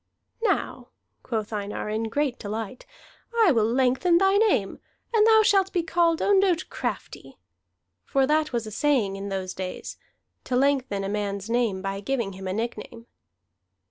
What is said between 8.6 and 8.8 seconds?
a